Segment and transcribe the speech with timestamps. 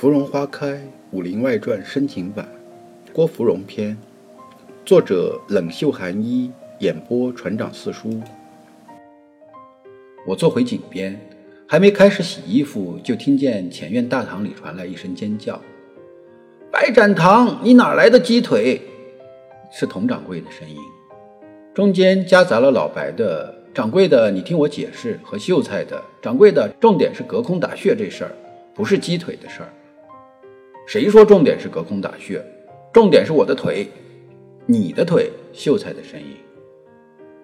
[0.00, 0.74] 芙蓉花开，
[1.10, 2.48] 《武林外传》深情版，
[3.12, 3.98] 郭芙蓉篇，
[4.84, 8.22] 作者冷袖寒衣，演播船长四叔。
[10.24, 11.20] 我坐回井边，
[11.66, 15.60] 还没开始洗衣服，就听见前院大堂里传来一声尖叫
[16.70, 18.80] ：“白展堂，你哪来的鸡腿？”
[19.72, 20.76] 是佟掌柜的声音，
[21.74, 28.30] 中间夹杂了老白的“掌柜的，你听我解释”和秀才的“掌柜的，重点是隔空打穴这事儿，
[28.72, 29.68] 不是鸡腿的事儿。”
[30.88, 32.42] 谁说重点是隔空打穴？
[32.94, 33.86] 重点是我的腿，
[34.64, 35.30] 你的腿。
[35.52, 36.34] 秀才的声音。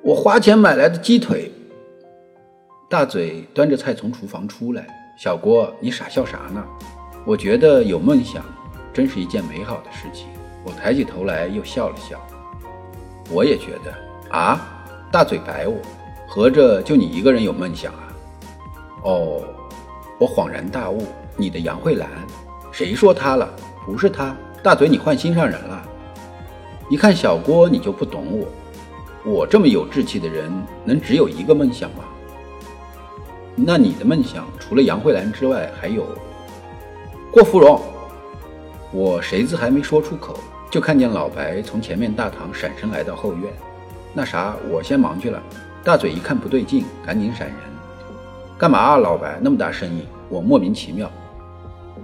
[0.00, 1.50] 我花钱买来的鸡腿。
[2.88, 4.86] 大嘴端着菜从厨房出来。
[5.18, 6.64] 小郭，你傻笑啥呢？
[7.26, 8.44] 我觉得有梦想
[8.92, 10.28] 真是一件美好的事情。
[10.64, 12.24] 我抬起头来又笑了笑。
[13.28, 13.92] 我也觉得
[14.30, 14.86] 啊。
[15.10, 15.80] 大嘴白我，
[16.28, 18.14] 合着就你一个人有梦想啊？
[19.02, 19.42] 哦，
[20.20, 22.08] 我恍然大悟，你的杨慧兰。
[22.72, 23.48] 谁说他了？
[23.84, 25.82] 不是他，大嘴，你换心上人了。
[26.88, 28.48] 一看小郭，你就不懂我。
[29.30, 30.50] 我这么有志气的人，
[30.82, 32.04] 能只有一个梦想吗？
[33.54, 36.06] 那你的梦想除了杨慧兰之外，还有
[37.30, 37.78] 郭芙蓉。
[38.90, 40.38] 我谁字还没说出口，
[40.70, 43.52] 就看见老白从前面大堂闪身来到后院。
[44.14, 45.42] 那啥，我先忙去了。
[45.84, 47.56] 大嘴一看不对劲，赶紧闪人。
[48.56, 49.38] 干嘛啊，老白？
[49.42, 51.10] 那么大声音，我莫名其妙。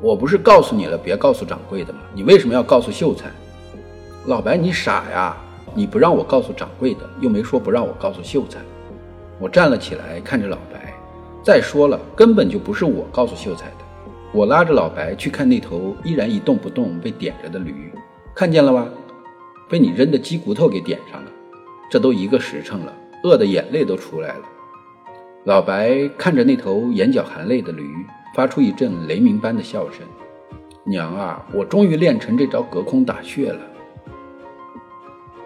[0.00, 2.00] 我不是告诉你了，别告诉掌柜的吗？
[2.14, 3.30] 你为什么要告诉秀才？
[4.26, 5.36] 老白，你傻呀！
[5.74, 8.60] 你不让我告诉掌柜的，又没说不让我告诉秀才。
[9.38, 10.92] 我站了起来，看着老白。
[11.42, 13.76] 再说了，根本就不是我告诉秀才的。
[14.32, 17.92] 我拉着老白去看那头依然一动不动被点着的驴，
[18.34, 18.86] 看见了吧？
[19.68, 21.30] 被你扔的鸡骨头给点上了。
[21.90, 22.92] 这都一个时辰了，
[23.24, 24.44] 饿的眼泪都出来了。
[25.44, 27.84] 老白看着那头眼角含泪的驴。
[28.34, 29.98] 发出一阵雷鸣般的笑声，
[30.84, 33.60] 娘啊，我终于练成这招隔空打穴了。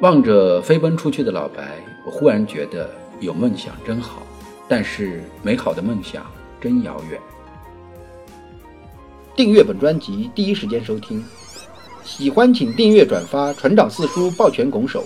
[0.02, 4.22] 望着飞奔出去的老白，我忽然觉得有梦想真好，
[4.68, 6.24] 但是美好的梦想
[6.60, 7.20] 真遥远。
[9.34, 11.24] 订阅本专辑，第一时间收听。
[12.04, 15.04] 喜欢请订阅转发，船长四叔抱拳拱手。